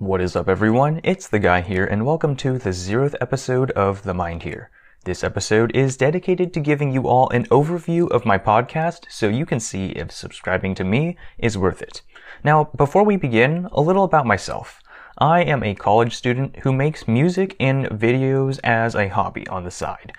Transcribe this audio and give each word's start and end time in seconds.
What 0.00 0.22
is 0.22 0.34
up, 0.34 0.48
everyone? 0.48 1.02
It's 1.04 1.28
the 1.28 1.38
guy 1.38 1.60
here, 1.60 1.84
and 1.84 2.06
welcome 2.06 2.34
to 2.36 2.56
the 2.56 2.70
zeroth 2.70 3.14
episode 3.20 3.70
of 3.72 4.02
The 4.02 4.14
Mind 4.14 4.44
Here. 4.44 4.70
This 5.04 5.22
episode 5.22 5.76
is 5.76 5.98
dedicated 5.98 6.54
to 6.54 6.60
giving 6.60 6.90
you 6.90 7.06
all 7.06 7.28
an 7.28 7.44
overview 7.48 8.10
of 8.10 8.24
my 8.24 8.38
podcast 8.38 9.04
so 9.10 9.28
you 9.28 9.44
can 9.44 9.60
see 9.60 9.88
if 9.88 10.10
subscribing 10.10 10.74
to 10.76 10.84
me 10.84 11.18
is 11.36 11.58
worth 11.58 11.82
it. 11.82 12.00
Now, 12.42 12.70
before 12.74 13.04
we 13.04 13.18
begin, 13.18 13.68
a 13.72 13.82
little 13.82 14.04
about 14.04 14.24
myself. 14.24 14.80
I 15.18 15.42
am 15.42 15.62
a 15.62 15.74
college 15.74 16.16
student 16.16 16.60
who 16.60 16.72
makes 16.72 17.06
music 17.06 17.54
and 17.60 17.84
videos 17.88 18.58
as 18.64 18.94
a 18.94 19.08
hobby 19.08 19.46
on 19.48 19.64
the 19.64 19.70
side. 19.70 20.14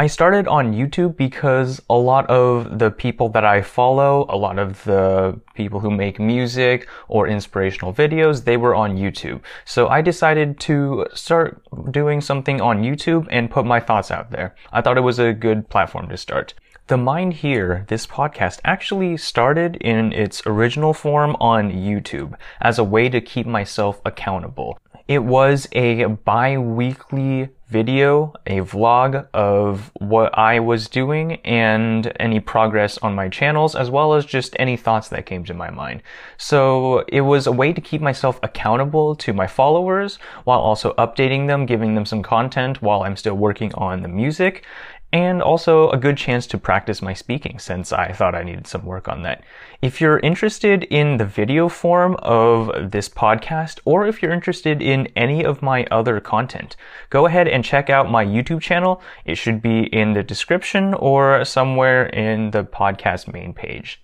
I 0.00 0.06
started 0.06 0.48
on 0.48 0.72
YouTube 0.72 1.18
because 1.18 1.82
a 1.90 1.94
lot 1.94 2.24
of 2.30 2.78
the 2.78 2.90
people 2.90 3.28
that 3.32 3.44
I 3.44 3.60
follow, 3.60 4.24
a 4.30 4.34
lot 4.34 4.58
of 4.58 4.82
the 4.84 5.38
people 5.52 5.78
who 5.78 5.90
make 5.90 6.18
music 6.18 6.88
or 7.08 7.28
inspirational 7.28 7.92
videos, 7.92 8.44
they 8.44 8.56
were 8.56 8.74
on 8.74 8.96
YouTube. 8.96 9.42
So 9.66 9.88
I 9.88 10.00
decided 10.00 10.58
to 10.60 11.06
start 11.12 11.60
doing 11.90 12.22
something 12.22 12.62
on 12.62 12.80
YouTube 12.80 13.28
and 13.30 13.50
put 13.50 13.66
my 13.66 13.78
thoughts 13.78 14.10
out 14.10 14.30
there. 14.30 14.54
I 14.72 14.80
thought 14.80 14.96
it 14.96 15.02
was 15.02 15.18
a 15.18 15.34
good 15.34 15.68
platform 15.68 16.08
to 16.08 16.16
start. 16.16 16.54
The 16.86 16.96
Mind 16.96 17.34
Here, 17.34 17.84
this 17.88 18.06
podcast, 18.06 18.60
actually 18.64 19.18
started 19.18 19.76
in 19.82 20.14
its 20.14 20.40
original 20.46 20.94
form 20.94 21.36
on 21.40 21.72
YouTube 21.72 22.38
as 22.62 22.78
a 22.78 22.84
way 22.84 23.10
to 23.10 23.20
keep 23.20 23.46
myself 23.46 24.00
accountable. 24.06 24.78
It 25.08 25.24
was 25.24 25.68
a 25.72 26.06
bi-weekly 26.06 27.50
video, 27.70 28.34
a 28.46 28.60
vlog 28.60 29.26
of 29.32 29.92
what 29.98 30.36
I 30.36 30.58
was 30.58 30.88
doing 30.88 31.36
and 31.44 32.12
any 32.18 32.40
progress 32.40 32.98
on 32.98 33.14
my 33.14 33.28
channels, 33.28 33.76
as 33.76 33.90
well 33.90 34.14
as 34.14 34.26
just 34.26 34.56
any 34.58 34.76
thoughts 34.76 35.08
that 35.08 35.24
came 35.24 35.44
to 35.44 35.54
my 35.54 35.70
mind. 35.70 36.02
So 36.36 37.04
it 37.06 37.20
was 37.20 37.46
a 37.46 37.52
way 37.52 37.72
to 37.72 37.80
keep 37.80 38.00
myself 38.00 38.40
accountable 38.42 39.14
to 39.16 39.32
my 39.32 39.46
followers 39.46 40.18
while 40.44 40.58
also 40.58 40.94
updating 40.94 41.46
them, 41.46 41.64
giving 41.64 41.94
them 41.94 42.04
some 42.04 42.22
content 42.22 42.82
while 42.82 43.02
I'm 43.02 43.16
still 43.16 43.36
working 43.36 43.72
on 43.74 44.02
the 44.02 44.08
music 44.08 44.66
and 45.12 45.42
also 45.42 45.90
a 45.90 45.96
good 45.96 46.16
chance 46.16 46.46
to 46.46 46.58
practice 46.58 47.02
my 47.02 47.14
speaking 47.14 47.58
since 47.58 47.92
I 47.92 48.12
thought 48.12 48.34
I 48.34 48.42
needed 48.42 48.66
some 48.66 48.84
work 48.84 49.08
on 49.08 49.22
that. 49.22 49.42
If 49.82 50.00
you're 50.00 50.20
interested 50.20 50.84
in 50.84 51.16
the 51.16 51.24
video 51.24 51.68
form 51.68 52.16
of 52.20 52.90
this 52.90 53.08
podcast, 53.08 53.80
or 53.84 54.06
if 54.06 54.22
you're 54.22 54.32
interested 54.32 54.80
in 54.80 55.08
any 55.16 55.44
of 55.44 55.62
my 55.62 55.84
other 55.90 56.20
content, 56.20 56.76
go 57.08 57.26
ahead 57.26 57.48
and 57.48 57.64
check 57.64 57.90
out 57.90 58.10
my 58.10 58.24
YouTube 58.24 58.60
channel. 58.60 59.02
It 59.24 59.36
should 59.36 59.60
be 59.60 59.82
in 59.84 60.12
the 60.12 60.22
description 60.22 60.94
or 60.94 61.44
somewhere 61.44 62.06
in 62.06 62.52
the 62.52 62.64
podcast 62.64 63.32
main 63.32 63.52
page. 63.52 64.00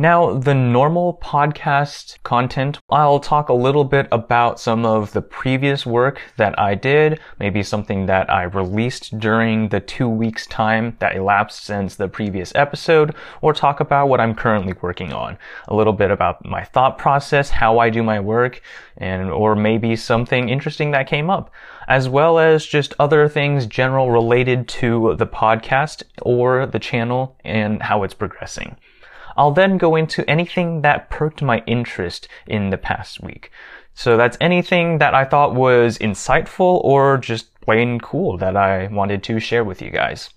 Now, 0.00 0.32
the 0.32 0.54
normal 0.54 1.18
podcast 1.20 2.22
content, 2.22 2.78
I'll 2.88 3.18
talk 3.18 3.48
a 3.48 3.52
little 3.52 3.82
bit 3.82 4.06
about 4.12 4.60
some 4.60 4.86
of 4.86 5.12
the 5.12 5.20
previous 5.20 5.84
work 5.84 6.20
that 6.36 6.56
I 6.56 6.76
did, 6.76 7.18
maybe 7.40 7.64
something 7.64 8.06
that 8.06 8.30
I 8.30 8.44
released 8.44 9.18
during 9.18 9.70
the 9.70 9.80
two 9.80 10.08
weeks 10.08 10.46
time 10.46 10.96
that 11.00 11.16
elapsed 11.16 11.64
since 11.64 11.96
the 11.96 12.06
previous 12.06 12.54
episode, 12.54 13.12
or 13.40 13.52
talk 13.52 13.80
about 13.80 14.08
what 14.08 14.20
I'm 14.20 14.36
currently 14.36 14.72
working 14.80 15.12
on. 15.12 15.36
A 15.66 15.74
little 15.74 15.92
bit 15.92 16.12
about 16.12 16.44
my 16.44 16.62
thought 16.62 16.96
process, 16.96 17.50
how 17.50 17.80
I 17.80 17.90
do 17.90 18.04
my 18.04 18.20
work, 18.20 18.62
and, 18.98 19.32
or 19.32 19.56
maybe 19.56 19.96
something 19.96 20.48
interesting 20.48 20.92
that 20.92 21.08
came 21.08 21.28
up, 21.28 21.50
as 21.88 22.08
well 22.08 22.38
as 22.38 22.64
just 22.64 22.94
other 23.00 23.28
things 23.28 23.66
general 23.66 24.12
related 24.12 24.68
to 24.68 25.16
the 25.16 25.26
podcast 25.26 26.04
or 26.22 26.66
the 26.66 26.78
channel 26.78 27.36
and 27.44 27.82
how 27.82 28.04
it's 28.04 28.14
progressing. 28.14 28.76
I'll 29.38 29.52
then 29.52 29.78
go 29.78 29.94
into 29.94 30.28
anything 30.28 30.82
that 30.82 31.08
perked 31.10 31.40
my 31.40 31.62
interest 31.66 32.26
in 32.48 32.70
the 32.70 32.76
past 32.76 33.22
week. 33.22 33.52
So 33.94 34.16
that's 34.16 34.36
anything 34.40 34.98
that 34.98 35.14
I 35.14 35.24
thought 35.24 35.54
was 35.54 35.96
insightful 35.98 36.84
or 36.84 37.18
just 37.18 37.58
plain 37.60 38.00
cool 38.00 38.36
that 38.38 38.56
I 38.56 38.88
wanted 38.88 39.22
to 39.24 39.38
share 39.38 39.62
with 39.62 39.80
you 39.80 39.90
guys. 39.90 40.30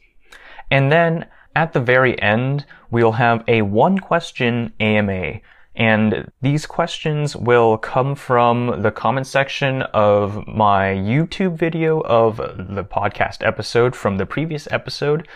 And 0.69 0.91
then 0.91 1.25
at 1.55 1.73
the 1.73 1.79
very 1.79 2.21
end, 2.21 2.65
we'll 2.91 3.13
have 3.13 3.43
a 3.47 3.63
one 3.63 3.97
question 3.97 4.71
AMA. 4.79 5.41
And 5.75 6.31
these 6.41 6.65
questions 6.65 7.35
will 7.35 7.77
come 7.77 8.13
from 8.13 8.81
the 8.81 8.91
comment 8.91 9.25
section 9.25 9.81
of 9.93 10.45
my 10.47 10.93
YouTube 10.93 11.57
video 11.57 12.01
of 12.01 12.37
the 12.37 12.83
podcast 12.83 13.45
episode 13.45 13.95
from 13.95 14.17
the 14.17 14.25
previous 14.25 14.67
episode, 14.69 15.27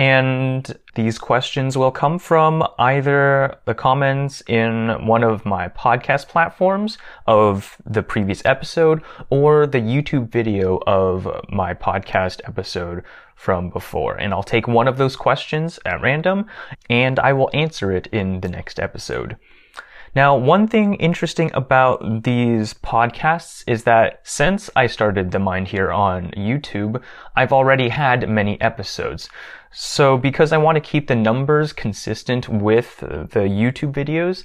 and 0.00 0.78
these 0.94 1.18
questions 1.18 1.76
will 1.76 1.90
come 1.90 2.18
from 2.18 2.66
either 2.78 3.58
the 3.66 3.74
comments 3.74 4.42
in 4.48 5.06
one 5.06 5.22
of 5.22 5.44
my 5.44 5.68
podcast 5.68 6.26
platforms 6.28 6.96
of 7.26 7.76
the 7.84 8.02
previous 8.02 8.42
episode 8.46 9.02
or 9.28 9.66
the 9.66 9.78
YouTube 9.78 10.30
video 10.30 10.80
of 10.86 11.28
my 11.50 11.74
podcast 11.74 12.40
episode 12.44 13.04
from 13.36 13.68
before. 13.68 14.16
And 14.16 14.32
I'll 14.32 14.42
take 14.42 14.66
one 14.66 14.88
of 14.88 14.96
those 14.96 15.16
questions 15.16 15.78
at 15.84 16.00
random 16.00 16.46
and 16.88 17.18
I 17.18 17.34
will 17.34 17.50
answer 17.52 17.92
it 17.92 18.06
in 18.06 18.40
the 18.40 18.48
next 18.48 18.80
episode. 18.80 19.36
Now, 20.14 20.36
one 20.36 20.66
thing 20.66 20.94
interesting 20.94 21.52
about 21.54 22.24
these 22.24 22.74
podcasts 22.74 23.62
is 23.68 23.84
that 23.84 24.20
since 24.24 24.68
I 24.74 24.88
started 24.88 25.30
The 25.30 25.38
Mind 25.38 25.68
Here 25.68 25.92
on 25.92 26.32
YouTube, 26.32 27.00
I've 27.36 27.52
already 27.52 27.90
had 27.90 28.28
many 28.28 28.60
episodes. 28.60 29.28
So 29.72 30.16
because 30.16 30.52
I 30.52 30.58
want 30.58 30.76
to 30.76 30.80
keep 30.80 31.06
the 31.06 31.14
numbers 31.14 31.72
consistent 31.72 32.48
with 32.48 32.98
the 32.98 33.46
YouTube 33.48 33.92
videos, 33.92 34.44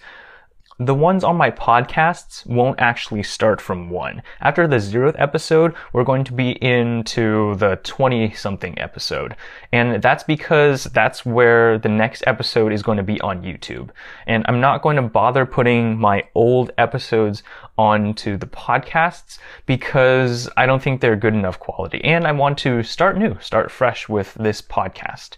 the 0.78 0.94
ones 0.94 1.24
on 1.24 1.38
my 1.38 1.50
podcasts 1.52 2.46
won't 2.46 2.80
actually 2.82 3.24
start 3.24 3.62
from 3.62 3.90
one. 3.90 4.22
After 4.42 4.68
the 4.68 4.76
zeroth 4.76 5.16
episode, 5.18 5.74
we're 5.94 6.04
going 6.04 6.26
to 6.26 6.34
be 6.34 6.52
into 6.62 7.56
the 7.56 7.80
20 7.84 8.34
something 8.34 8.78
episode. 8.78 9.38
And 9.72 10.02
that's 10.02 10.24
because 10.24 10.86
that's 10.86 11.26
where 11.26 11.78
the 11.78 11.90
next 11.90 12.24
episode 12.28 12.74
is 12.74 12.84
going 12.84 12.98
to 12.98 13.04
be 13.04 13.22
on 13.22 13.42
YouTube. 13.42 13.92
And 14.28 14.44
I'm 14.50 14.60
not 14.60 14.82
going 14.82 14.98
to 14.98 15.02
bother 15.02 15.46
putting 15.46 15.98
my 15.98 16.24
old 16.36 16.72
episodes 16.78 17.42
onto 17.78 18.36
the 18.36 18.48
podcasts 18.48 19.40
because 19.66 20.50
I 20.58 20.66
don't 20.66 20.82
think 20.82 21.00
they're 21.00 21.16
good 21.16 21.34
enough 21.34 21.60
quality. 21.60 22.04
And 22.04 22.28
I 22.28 22.34
want 22.34 22.58
to 22.60 22.84
start 22.84 23.18
new, 23.18 23.40
start 23.40 23.72
fresh 23.72 24.10
with 24.10 24.34
this 24.34 24.62
podcast. 24.62 25.38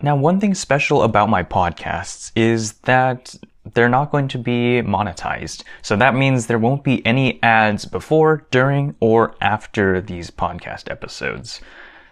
Now, 0.00 0.16
one 0.16 0.40
thing 0.40 0.54
special 0.54 1.02
about 1.02 1.28
my 1.28 1.42
podcasts 1.42 2.32
is 2.34 2.74
that 2.84 3.34
they're 3.72 3.88
not 3.88 4.10
going 4.10 4.28
to 4.28 4.38
be 4.38 4.82
monetized. 4.82 5.62
So 5.80 5.96
that 5.96 6.14
means 6.14 6.46
there 6.46 6.58
won't 6.58 6.84
be 6.84 7.04
any 7.06 7.42
ads 7.42 7.86
before, 7.86 8.46
during, 8.50 8.94
or 9.00 9.34
after 9.40 10.00
these 10.00 10.30
podcast 10.30 10.90
episodes. 10.90 11.60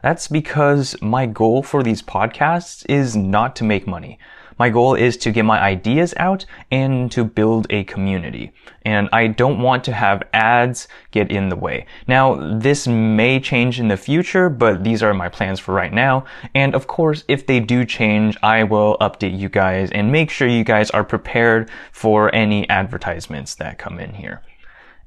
That's 0.03 0.29
because 0.29 1.01
my 1.03 1.27
goal 1.27 1.63
for 1.63 1.83
these 1.83 2.03
podcasts 2.03 2.85
is 2.89 3.15
not 3.15 3.55
to 3.57 3.65
make 3.65 3.87
money. 3.87 4.19
My 4.59 4.71
goal 4.71 4.95
is 4.95 5.17
to 5.19 5.31
get 5.31 5.45
my 5.45 5.61
ideas 5.61 6.15
out 6.17 6.45
and 6.71 7.11
to 7.13 7.25
build 7.25 7.67
a 7.71 7.85
community. 7.85 8.53
And 8.85 9.09
I 9.13 9.29
don't 9.29 9.61
want 9.61 9.85
to 9.85 9.93
have 9.93 10.23
ads 10.33 10.89
get 11.11 11.31
in 11.31 11.49
the 11.49 11.57
way. 11.57 11.87
Now, 12.07 12.59
this 12.59 12.87
may 12.87 13.41
change 13.41 13.79
in 13.79 13.89
the 13.89 13.97
future, 13.97 14.49
but 14.49 14.85
these 14.85 15.03
are 15.03 15.15
my 15.15 15.29
plans 15.29 15.61
for 15.61 15.73
right 15.75 15.93
now. 15.93 16.25
And 16.55 16.75
of 16.75 16.87
course, 16.87 17.25
if 17.29 17.47
they 17.47 17.61
do 17.61 17.85
change, 17.85 18.37
I 18.43 18.65
will 18.65 18.97
update 19.01 19.39
you 19.39 19.49
guys 19.49 19.91
and 19.93 20.11
make 20.11 20.31
sure 20.31 20.49
you 20.49 20.65
guys 20.65 20.91
are 20.91 21.05
prepared 21.05 21.71
for 21.93 22.35
any 22.35 22.69
advertisements 22.69 23.55
that 23.57 23.79
come 23.79 23.99
in 23.99 24.15
here. 24.15 24.43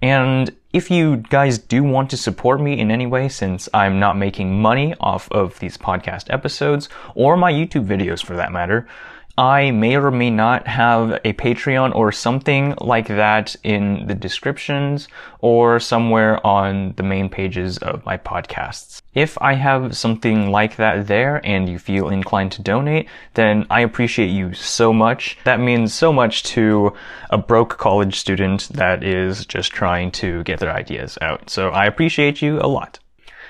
And 0.02 0.56
if 0.74 0.92
you 0.92 1.18
guys 1.18 1.58
do 1.58 1.84
want 1.84 2.10
to 2.10 2.18
support 2.18 2.62
me 2.62 2.80
in 2.80 2.92
any 2.92 3.08
way, 3.08 3.30
since 3.30 3.70
I'm 3.74 4.00
not 4.00 4.18
making 4.18 4.62
money 4.62 4.94
off 5.00 5.32
of 5.32 5.58
these 5.60 5.78
podcast 5.78 6.32
episodes 6.32 6.90
or 7.16 7.38
my 7.38 7.52
YouTube 7.52 7.88
videos 7.88 8.24
for 8.24 8.36
that 8.36 8.52
matter, 8.52 8.88
I 9.38 9.72
may 9.72 9.98
or 9.98 10.12
may 10.12 10.30
not 10.30 10.66
have 10.68 11.20
a 11.26 11.34
Patreon 11.34 11.94
or 11.94 12.14
something 12.14 12.74
like 12.80 13.08
that 13.08 13.56
in 13.64 14.08
the 14.08 14.16
descriptions 14.16 15.10
or 15.40 15.80
somewhere 15.80 16.46
on 16.48 16.94
the 16.96 17.04
main 17.04 17.28
pages 17.28 17.78
of 17.80 18.06
my 18.06 18.18
podcasts. 18.18 19.02
If 19.14 19.38
I 19.42 19.56
have 19.56 19.98
something 19.98 20.52
like 20.52 20.78
that 20.78 21.08
there 21.08 21.42
and 21.46 21.68
you 21.68 21.80
feel 21.80 22.08
inclined 22.08 22.54
to 22.54 22.62
donate, 22.62 23.10
then 23.34 23.68
I 23.70 23.82
appreciate 23.82 24.30
you 24.30 24.54
so 24.54 24.94
much. 24.94 25.38
That 25.44 25.60
means 25.60 25.94
so 25.94 26.14
much 26.14 26.44
to 26.44 26.94
a 27.30 27.38
broke 27.38 27.78
college 27.78 28.18
student 28.18 28.70
that 28.70 29.04
is 29.04 29.46
just 29.46 29.72
trying 29.72 30.12
to 30.12 30.44
get 30.44 30.60
their 30.60 30.72
ideas 30.72 31.18
out. 31.22 31.50
So 31.50 31.70
I 31.70 31.86
appreciate 31.86 32.42
you 32.42 32.60
a 32.62 32.68
lot. 32.68 33.00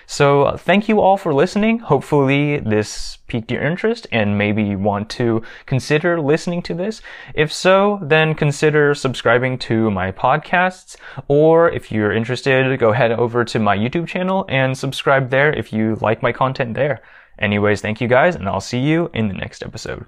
So 0.08 0.56
thank 0.58 0.88
you 0.88 1.02
all 1.02 1.18
for 1.18 1.34
listening. 1.34 1.80
Hopefully 1.80 2.60
this 2.60 3.18
piqued 3.28 3.52
your 3.52 3.64
interest 3.64 4.08
and 4.12 4.38
maybe 4.38 4.64
you 4.64 4.78
want 4.78 5.10
to 5.12 5.42
consider 5.66 6.22
listening 6.22 6.62
to 6.64 6.74
this. 6.74 7.02
If 7.34 7.52
so, 7.52 8.00
then 8.02 8.36
consider 8.36 8.94
subscribing 8.94 9.58
to 9.60 9.90
my 9.92 10.12
podcasts 10.12 10.96
or 11.28 11.70
if 11.72 11.92
you're 11.92 12.12
interested, 12.12 12.80
go 12.80 12.92
head 12.92 13.12
over 13.12 13.44
to 13.46 13.60
my 13.60 13.78
YouTube 13.78 14.08
channel 14.08 14.46
and 14.50 14.78
subscribe 14.78 15.30
there 15.30 15.52
if 15.52 15.74
you 15.74 15.98
like 16.02 16.22
my 16.22 16.32
content 16.32 16.76
there. 16.76 17.02
Anyways, 17.40 17.82
thank 17.82 18.00
you 18.00 18.08
guys 18.08 18.36
and 18.36 18.48
I'll 18.48 18.62
see 18.62 18.80
you 18.80 19.10
in 19.14 19.28
the 19.28 19.34
next 19.34 19.64
episode. 19.64 20.06